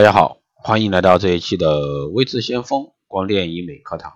[0.00, 4.14] 大家好，欢迎来到这一期的微智先锋光电医美课堂。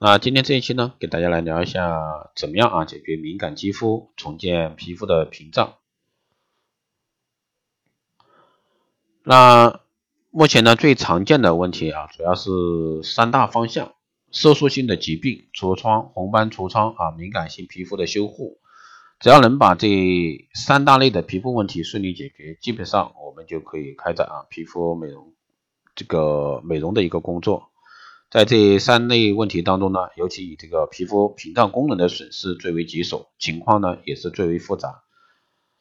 [0.00, 5.76] 那今天这一期呢，给大家来聊一下怎么样啊解决敏感肌肤，重建皮肤的屏障。
[9.22, 9.78] 那
[10.30, 12.50] 目前呢，最常见的问题啊，主要是
[13.04, 13.94] 三大方向：
[14.32, 18.59] 色素性的疾病、痤疮、红斑痤疮啊，敏感性皮肤的修护。
[19.20, 25.34] 只要能把这三大类的皮肤问题顺利解决，基本上我们就可以开展啊皮肤美容
[25.94, 27.70] 这个美容的一个工作。
[28.30, 35.02] 在这三类问题当中呢，尤其以这个皮肤屏障功能的损失最为棘手，情况呢也是最为复杂。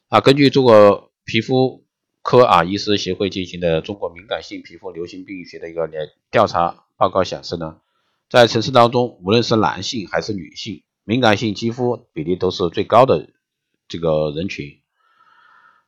[0.09, 1.85] 啊，根据中国皮肤
[2.21, 7.77] 科啊医师协会进行的中国敏感性皮肤流行病学的一个联调查报告显示呢，
[8.29, 10.83] 在城市当中，无论是男性还是女性。
[11.09, 13.31] 敏感性肌肤比例都是最高的
[13.87, 14.79] 这个人群，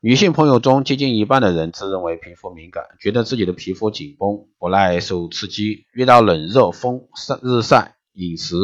[0.00, 8.56] 女性朋友中接近一半的人自认为皮肤敏感，觉得自己的皮肤紧绷，不耐受刺激，遇到冷热风晒日晒、饮食，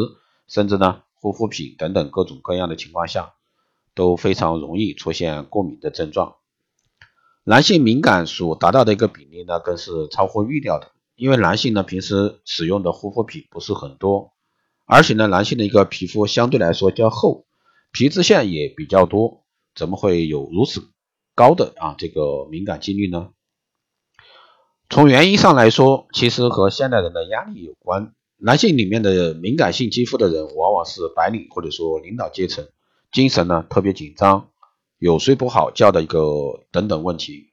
[0.49, 3.35] 甚至呢护肤品等等各种各样的情况下，
[3.95, 6.35] 都非常容易出现过敏的症状。
[7.45, 14.33] 男性敏感所达到的一个比例呢，更是超乎预料的，因为男性呢平时使用的护肤品不是很多。
[14.91, 17.45] 而且呢，男性的一个皮肤相对来说较厚，
[17.91, 20.89] 皮脂腺也比较多，怎么会有如此
[21.35, 23.29] 高的啊这个敏感几率呢？
[24.89, 28.15] 从原因上来说，其实和现代人的压力有关。
[28.37, 32.67] 男性里面的敏感性肌肤的人，往往是白领或者说领导阶层，
[33.11, 34.49] 精神呢特别紧张，
[34.97, 37.48] 有睡不好觉的一个等等问题。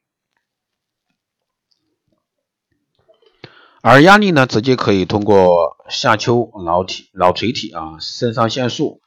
[3.89, 9.01] 而压力呢，直接可以通过下丘脑体脑垂体啊，肾上腺素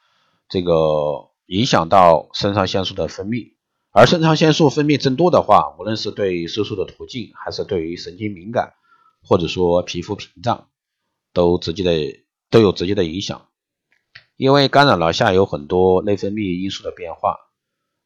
[0.48, 3.52] 这个影响到肾上腺素的分泌，
[3.90, 8.72] 而肾上腺素分泌增多的话，无论是对色素的途径，还是对于神经敏感，
[9.22, 10.68] 或者说皮肤屏障，
[11.34, 13.48] 都直接的都有直接的影响，
[14.38, 17.36] 因为干扰了下游很多内分泌因素的变化。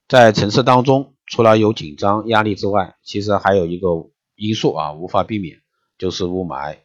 [0.09, 3.87] 在城市当中，除了有紧张压力之外，其实还有一个
[4.35, 5.61] 因素啊，无法避免。
[5.97, 6.79] 就是雾霾，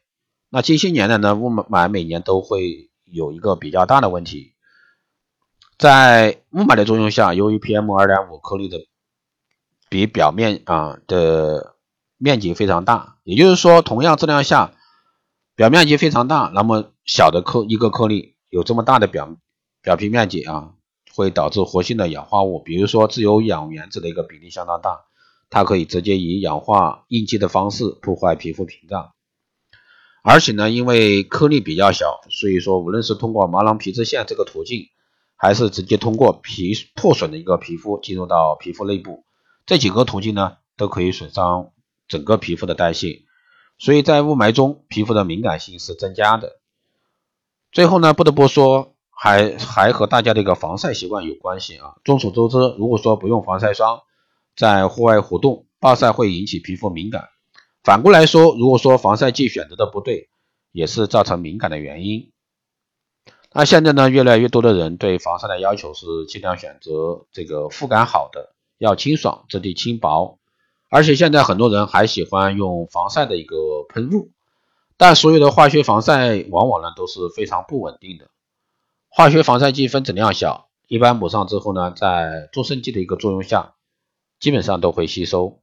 [0.49, 4.53] 那近些年来呢，雾霾每年都会有一个比较大的问题，
[5.77, 8.85] 在雾霾的作用下，由于 PM 二点五颗粒的
[9.89, 11.75] 比表面啊的
[12.17, 14.73] 面积非常大，也就是说，同样质量下，
[15.55, 19.37] 表面积非常大，那么小的颗一个颗粒有这么大的表
[19.81, 20.73] 表皮面积啊，
[21.15, 25.08] 会导致活性的氧化物，比如说自由氧原子的一个比例相当大。
[25.49, 29.13] 它可以直接以氧化应激的方式破坏皮肤屏障，
[30.23, 34.89] 而且呢，因为颗粒比较小，所以说无论是通过毛囊皮脂腺这个途径，
[35.35, 39.23] 还是直接通过皮破损的一个皮肤进入到皮肤内部，
[39.65, 41.71] 这几个途径呢，都可以损伤
[42.07, 43.23] 整个皮肤的代谢。
[43.79, 46.59] 所以在雾霾中，皮肤的敏感性是增加的。
[47.71, 51.95] 最后呢，不得不说，还还和大家的一个防晒习惯有关系啊。
[52.03, 54.01] 众所周知，如果说不用防晒霜，
[54.59, 57.29] 在户外活动暴晒会引起皮肤敏感，
[57.81, 60.27] 反过来说，如果说防晒剂选择的不对，
[60.73, 62.33] 也是造成敏感的原因。
[63.53, 70.39] 那现在呢，越来越多的人对防晒的要求是尽量选择这个肤感好的，要清爽，质地轻薄，
[70.89, 73.55] 而且现在很多人还喜欢用防晒的一个
[73.87, 74.31] 喷雾，
[74.97, 78.27] 但所有的化学防晒往往呢都是非常不稳定的。
[79.07, 83.75] 化学防晒剂分子量小，一般抹上之后呢，在助渗剂的一个作用下。
[84.39, 85.59] 基本上都会吸收，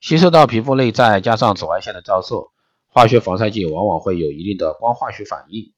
[0.00, 2.48] 吸收到皮肤内，再加上紫外线的照射，
[2.88, 5.72] 化学防晒剂往往会有一定的光化学反应，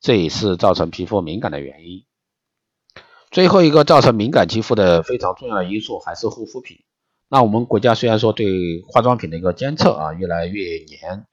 [0.00, 2.04] 这也是造成皮肤敏感的原因。
[3.30, 6.78] 最后一个造成敏感肌肤的非常重要的因素还是护肤品。
[7.28, 11.26] 那我们国家虽然说对化妆品的一个监测啊越来越严，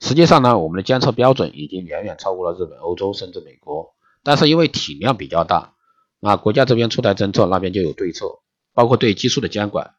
[0.00, 5.74] 实际上呢，我们的监测标准已经远远超过了日本、欧洲甚至美国，但是因为体量比较大，
[6.20, 8.38] 那国家这边出台政策，那边就有对策。
[8.74, 9.94] 包括对激素的监管，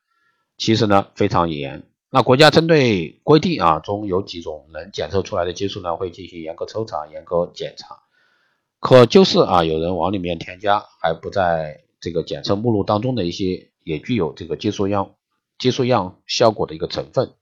[0.58, 1.84] 其实呢非常严。
[2.10, 8.00] 那国家针对规定啊中有几种能检测出来的激素呢，会进行严格抽查、严格检查。
[8.80, 15.16] 可就是啊，有人往里面添加还不在这个检测目录当中的一些也具有这个激素样
[15.58, 17.34] 激素样效果的一个成分。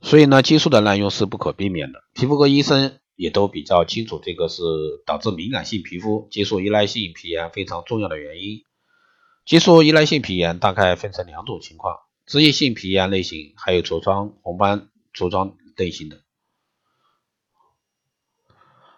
[0.00, 2.04] 所以呢，激素的滥用是不可避免的。
[2.14, 2.99] 皮肤科医生。
[3.20, 4.62] 也都比较清楚，这个是
[5.04, 8.64] 导致敏感性皮肤、激素依赖性皮炎非常重要的原因。
[9.44, 16.22] 激素依赖性皮炎大概分成两种情况：脂溢性皮炎类型，还有痤疮、红斑痤疮类型的。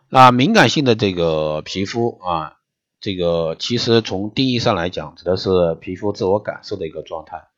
[0.09, 2.59] 那敏感性的这个皮肤啊，
[3.01, 7.49] 这个其实从定义上来讲，指的是皮肤自我感受的一个状态。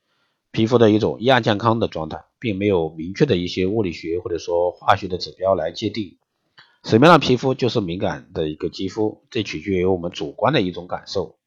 [0.50, 6.16] 皮肤的一种亚健康的状态，并没有明确的一些物理学或者说化学的指标来界定
[6.84, 11.38] 什么样的皮肤就是敏感的一个肌肤，这取决于我们主观的一种感受。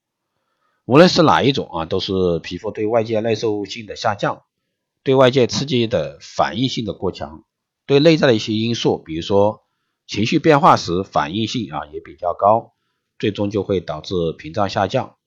[0.85, 4.45] 无论是哪一种啊，都是皮肤对外界耐受性的下降，
[5.03, 7.43] 对外界刺激的反应性的过强，
[7.85, 9.61] 对内在的一些因素，比如说
[10.07, 12.73] 情绪变化时反应性啊也比较高，
[13.19, 15.17] 最终就会导致屏障下降，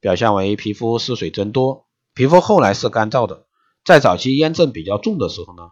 [0.00, 1.86] 表现为皮肤失水增多。
[2.14, 3.46] 皮肤后来是干燥的，
[3.84, 5.70] 在早期炎症比较重的时候呢，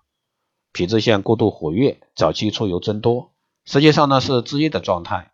[0.72, 3.32] 皮脂腺过度活跃，早期出油增多，
[3.64, 5.32] 实际上呢是脂液的状态，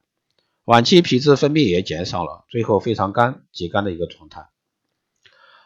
[0.65, 4.49] 晚期皮脂分泌也减少了，最后非常干，极干的一个状态。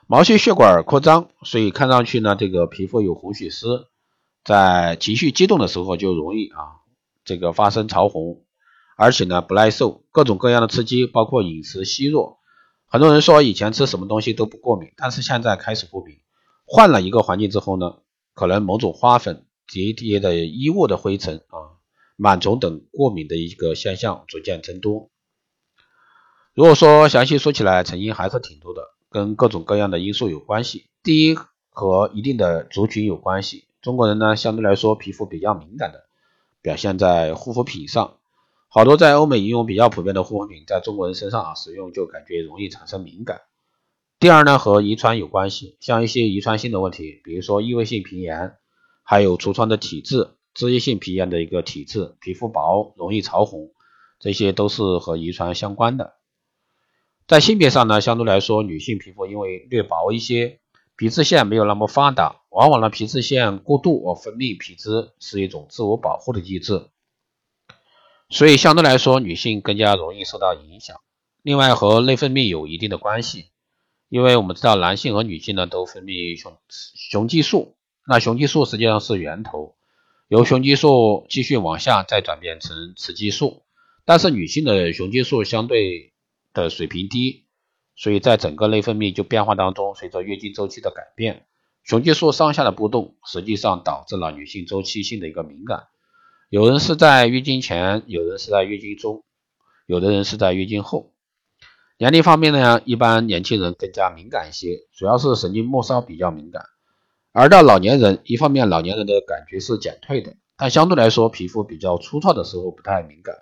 [0.07, 3.87] 毛细血管扩张，所以看上去呢这个皮肤有红血丝，
[4.45, 6.83] 在情绪激动的时候就容易啊
[7.25, 8.45] 这个发生潮红，
[8.97, 12.39] 而且呢不耐受各种各样的刺激，包括饮食虚弱。
[12.87, 16.17] 很多人说以前吃什么东西都不过敏，但是现在开始过敏。
[16.67, 17.99] 换了一个环境之后呢，
[18.35, 21.79] 可能某种花粉、叠叠的衣物的灰尘啊、
[22.21, 25.09] 螨虫等过敏的一个现象逐渐增多。
[26.53, 30.91] 如果说详细说起来，成因还是挺多的，跟各种各样的因素有关系。
[31.03, 31.39] 第一，
[31.71, 33.65] 和一定的族群有关系。
[33.81, 36.05] 中国人呢，相对来说皮肤比较敏感的，
[36.61, 38.19] 表现在护肤品上。
[38.69, 43.41] 好多在欧美应用比较普遍的护肤品，在中国人身上啊使用就感觉容易产生敏感。
[44.19, 48.57] 第二呢，和遗传有关系，像一些遗传性的问题，比如说异位性皮炎，
[49.03, 53.71] 还有痤疮的体质、脂溢性皮炎的一个体质，皮肤薄容易潮红，
[54.19, 56.15] 这些都是和遗传相关的。
[57.27, 60.59] 在性别上呢，相对来说，女性皮肤因为略薄一些，
[60.97, 66.89] 皮脂腺没有那么发达，往往呢皮脂腺过度哦分泌皮脂是一种自我保护的机制。
[68.29, 71.01] 所以相对来说，女性更加容易受到影响。
[71.43, 73.47] 另外和内分泌有一定的关系，
[74.09, 77.77] 因为我们知道男性和女性呢都分泌雄雄激素，
[78.07, 79.77] 那雄激素实际上是源头，
[80.31, 83.65] 由雄激素继续往下再转变成雌激素。
[84.05, 86.13] 但是女性的雄激素相对
[86.55, 87.47] 的水平低，
[87.97, 91.47] 所以在整个内分泌就变化当中，随着月经周期的改变，
[91.83, 95.89] 雄激素上下的波动，实际上导致了女性周期性的一个敏感。
[96.49, 99.25] 有人是在月经前，有人是在月经中，
[99.87, 101.13] 有的人是在月经后。
[101.99, 106.67] 年龄方面呢，一般年轻人更加敏感一些，主要是神经末梢比较敏感。
[107.33, 113.37] 而到老年人，一方面老年人的感觉是减退的，但相对来说皮肤比较粗糙的时候不太敏感。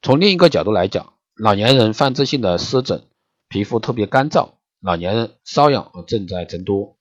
[0.00, 3.06] 从另一个角度来讲，老年人泛质性的湿疹，
[3.48, 6.96] 皮肤特别干燥，老年人瘙痒正在增多。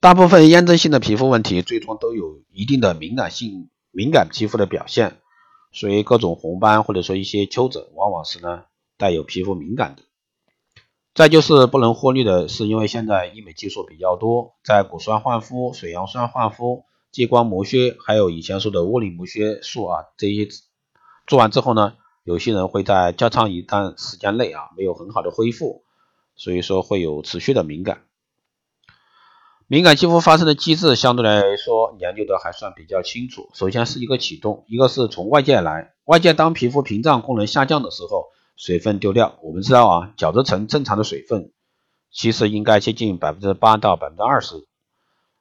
[0.00, 5.20] 大部分炎症性的皮肤问题最终都有一定的敏感性、敏感肌肤的表现，
[5.72, 8.64] 所以各种红斑或者说一些丘疹，往往是呢
[8.96, 10.02] 带有皮肤敏感的。
[11.12, 20.46] 再就是不能忽略的是，因为现在医美技术比较多，在果酸焕肤、水杨酸焕肤、激光磨削，还有以前说的物理磨削术啊，这些
[21.26, 25.82] 做完之后呢，有些人会在较长一段时间内啊没有很好的恢复，
[26.36, 28.02] 所以说会有持续的敏感。
[29.66, 33.50] 敏感肌肤发生的机制相对来说研究的还算比较清楚。
[33.54, 35.92] 首先是一个启动，一个是从外界来。
[36.04, 38.30] 外界当皮肤屏障功能下降的时候，
[38.60, 39.38] 水分丢掉。
[39.42, 41.50] 我们知道啊，角质层正常的水分
[42.12, 44.66] 其实应该接近百分之八到百分之二十，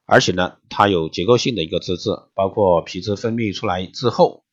[0.05, 4.45] 而且呢，它有结构性的一个脂质，包括皮脂分泌出来之后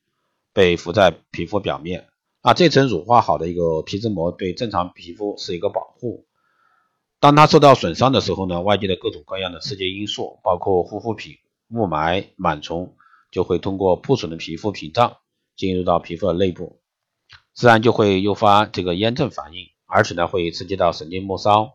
[0.51, 2.09] 被浮在皮肤表面。
[2.43, 6.25] 那这层乳化好的一个皮脂膜对正常皮肤是一个保护。
[7.21, 11.35] 当它受到损伤的时候呢，外界的各种各样的刺激因素，包括护肤品、
[11.69, 12.95] 雾霾、螨虫，
[13.31, 15.15] 就会通过破损的皮肤屏障
[15.55, 16.81] 进入到皮肤的内部，
[17.57, 21.73] 自然就会诱发这个炎症反应，而且呢会刺激到神经末梢。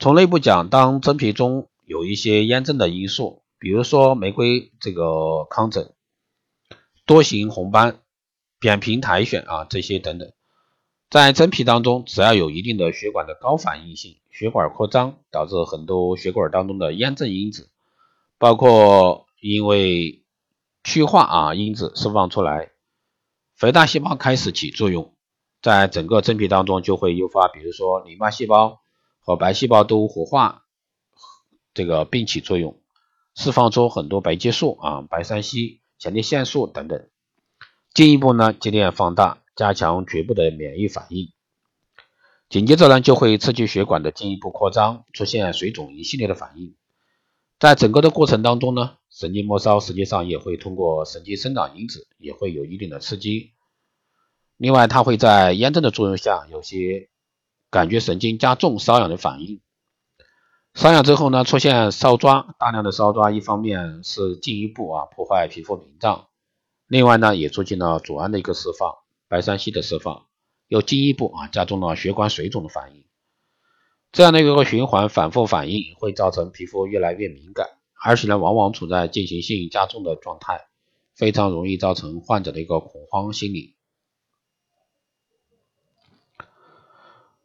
[0.00, 5.92] 从内部讲，当真皮中有一些炎症的因素，比如说玫瑰这个糠疹、
[7.06, 8.00] 多型红斑、
[8.58, 10.32] 扁平苔藓啊这些等等。
[11.08, 17.70] 在真皮当中，只要有一定的血管的高反应性，血管扩张导致很多血管当中的炎症因子，
[18.38, 20.24] 包括因为
[20.82, 22.70] 去化啊因子释放出来，
[23.64, 25.14] 肥大细胞开始起作用，
[25.62, 28.82] 在整个真皮当中就会诱发，比如说淋巴细胞
[29.20, 30.66] 和白细胞都活化，
[31.72, 32.78] 这个并起作用，
[33.34, 37.08] 释放出很多白介素啊、白三烯、前列腺素等等，
[37.94, 39.38] 进一步呢激烈放大。
[39.56, 41.32] 加强局部的免疫反应，
[42.50, 46.74] 紧接着呢就会刺激血管的进一步扩张，出现水肿一系列的反应。
[47.58, 53.53] 在整个的过程当中呢，神经末梢实际上也会通过神经生长因子也会有一定的刺激。
[54.56, 57.08] 另外，它会在炎症的作用下有些
[57.70, 59.60] 感觉神经加重瘙痒的反应。
[60.74, 66.28] 瘙痒之后呢，出现烧抓，大量的烧抓，一方面是进一步啊破坏皮肤屏障，
[66.86, 68.94] 另外呢也促进了组胺的一个释放，
[69.28, 70.26] 白山烯的释放，
[70.68, 73.04] 又进一步啊加重了血管水肿的反应。
[74.12, 77.68] 这样的一个循环反复反应，会造成皮肤越来越敏感，
[78.04, 80.66] 而且呢往往处在进行性加重的状态，
[81.16, 83.73] 非常容易造成患者的一个恐慌心理。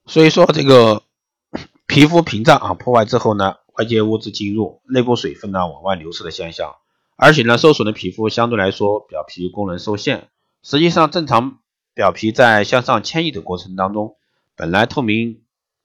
[0.09, 1.03] 所以说这个
[1.85, 6.77] 皮肤屏障啊破坏之后呢，外界物质进入，内部水分呢往外流失的现象，
[7.15, 10.29] 而且呢受损的皮肤相对来说表皮功能受限。
[10.63, 11.59] 实际上，正常
[11.93, 14.15] 表皮在向上迁移的过程当中，
[14.55, 15.43] 本来透明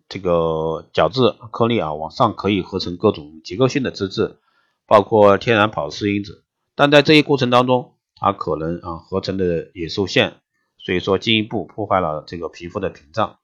[0.09, 4.38] 这个角质颗粒啊往上可以合成各种结构性的脂质，
[4.87, 10.38] 包括天然保湿因子，但在这一过程当中，它可能啊合成的也受限，
[10.78, 13.37] 所以说进一步破坏了这个皮肤的屏障。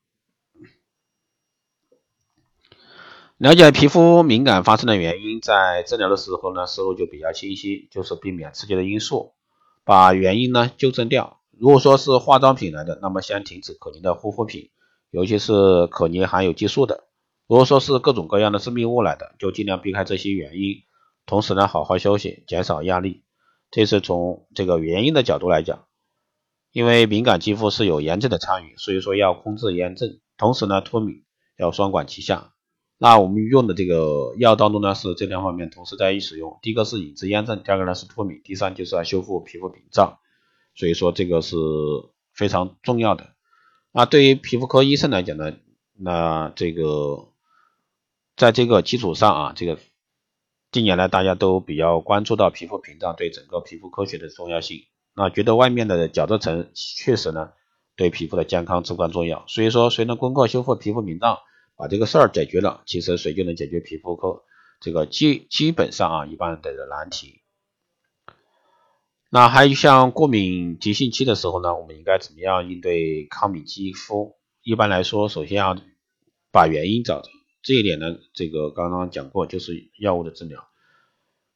[3.41, 9.33] 了解皮肤敏感发生的原因，在治疗的时候呢，思路就比较清晰，就是避免刺激的因素，
[9.83, 11.41] 把原因呢纠正掉。
[11.59, 14.69] 如果说是化妆品来的，那么先停止可逆的护肤品，
[15.11, 17.05] 尤其是可逆含有激素的。
[17.47, 20.83] 如果说是各种各样的致密物来的，就尽量避开这些原因。
[21.25, 23.23] 同时呢，好好休息，减少压力。
[23.71, 25.87] 这是从这个原因的角度来讲，
[26.73, 31.25] 因为敏感肌肤是有炎症的参与，所以说要控制炎症，同时呢脱敏
[31.57, 32.53] 要双管齐下。
[33.03, 36.59] 那我们用的这个药当中呢，是这两方面同时在一使用。
[36.61, 40.19] 第一个是抑制炎症，第二个呢是脱敏，第三就是要修复皮肤屏障。
[40.75, 41.57] 所以说这个是
[42.35, 43.31] 非常重要的。
[43.91, 45.55] 那对于皮肤科医生来讲呢，
[45.97, 47.29] 那这个
[48.37, 49.79] 在这个基础上啊，这个
[50.71, 54.83] 近年来大家都比较关注到皮肤屏障对整个皮肤科学的重要性。
[55.15, 57.53] 那觉得外面的角质层确实呢
[57.97, 59.47] 对皮肤的健康至关重要。
[59.49, 61.39] 所以说，谁能攻克修复皮肤屏障？
[61.81, 64.43] 把这个事儿解决了，其实谁就能解决皮肤科
[64.81, 67.41] 这个基基本上啊一般的难题。
[69.31, 74.37] 那还有像过敏急性期的时候呢，我们应该怎么样应对抗敏肌肤？
[74.63, 75.75] 一般来说，首先要
[76.53, 77.31] 把原因找着。
[77.63, 80.69] 这一点呢，这个刚刚讲过，就是药物的治疗。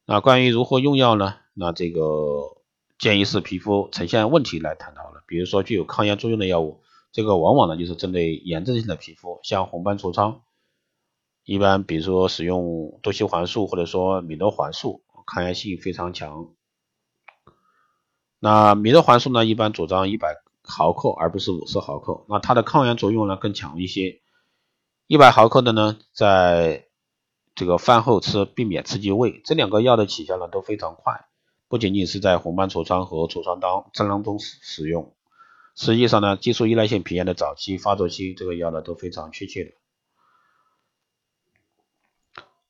[0.07, 1.37] 那关于如何用药呢？
[1.53, 2.01] 那这个
[2.99, 5.23] 建议是皮肤呈现问题来探讨了。
[5.27, 6.81] 比如说具有抗炎作用的药物。
[7.15, 10.43] 这个往往呢就是针对炎症性的皮肤，像红斑痤疮，
[11.45, 16.51] 一般比如说使用多西环素或者说米诺环素，抗炎性非常强。
[18.41, 24.21] 那米诺环素呢，一般主张一百毫克而不是五十毫克，那它的抗炎作用呢更强一些。
[25.07, 26.89] 一百毫克的呢，在
[27.55, 29.41] 这个饭后吃，避免刺激胃。
[29.45, 31.27] 这两个药的起效呢都非常快，
[31.69, 35.15] 不仅仅是在红斑痤疮和痤疮当当中使使用。
[35.75, 39.71] 实际上呢，激素依赖性皮炎的早期发作期，这个药呢都非常确切的。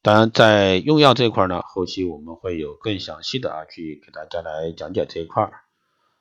[0.00, 5.50] 当然，在用药这块呢，后期我们会有更详细的啊，去给大家来讲解这一块。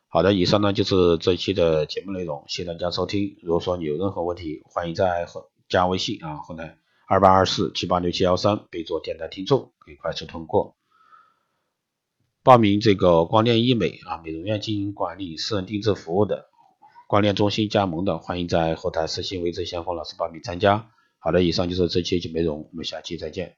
[0.08, 3.38] 好的，以上呢就是这期的节目内容，谢谢大家收听。
[3.42, 10.78] 如果说你有任何问题，欢迎在后加微信啊，后台二八二四七八六七幺三，备注电台听众，可以快速通过。
[12.44, 16.50] 报名这个光电医美啊美容院经营管理私人定制服务的。
[17.14, 20.90] 关联中心加盟的，欢迎在后台私信为这先锋老师报名参加。
[21.20, 23.56] 好的，以上就是这期节目内容，我们下期再见。